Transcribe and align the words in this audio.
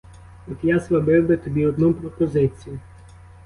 От 0.47 0.57
я 0.63 0.79
зробив 0.79 1.27
би 1.27 1.37
тобі 1.37 1.65
одну 1.65 1.93
пропозицію. 1.93 2.79